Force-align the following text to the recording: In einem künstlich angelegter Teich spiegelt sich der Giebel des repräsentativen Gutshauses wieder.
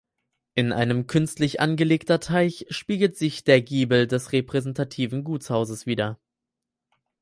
In 0.55 0.73
einem 0.73 1.05
künstlich 1.05 1.59
angelegter 1.61 2.19
Teich 2.19 2.65
spiegelt 2.71 3.15
sich 3.15 3.43
der 3.43 3.61
Giebel 3.61 4.07
des 4.07 4.31
repräsentativen 4.31 5.23
Gutshauses 5.23 5.85
wieder. 5.85 6.19